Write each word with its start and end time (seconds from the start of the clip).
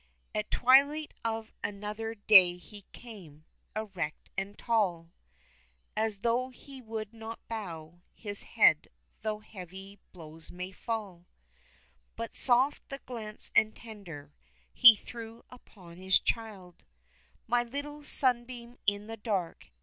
At 0.33 0.49
twilight 0.49 1.13
of 1.23 1.53
another 1.63 2.15
day 2.15 2.57
he 2.57 2.85
came 2.91 3.45
erect 3.75 4.31
and 4.35 4.57
tall, 4.57 5.11
As 5.95 6.21
though 6.21 6.49
he 6.49 6.81
would 6.81 7.13
not 7.13 7.47
bow 7.47 8.01
his 8.11 8.41
head 8.41 8.87
though 9.21 9.37
heavy 9.41 9.99
blows 10.11 10.51
might 10.51 10.75
fall, 10.75 11.27
But 12.15 12.35
soft 12.35 12.81
the 12.89 12.97
glance 13.05 13.51
and 13.55 13.75
tender, 13.75 14.33
he 14.73 14.95
threw 14.95 15.45
upon 15.51 15.97
his 15.97 16.17
child, 16.17 16.83
"My 17.45 17.61
little 17.63 18.03
Sunbeam 18.03 18.79
in 18.87 19.05
the 19.05 19.17
dark!" 19.17 19.67